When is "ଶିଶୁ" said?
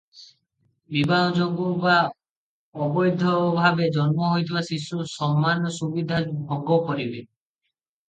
4.73-5.09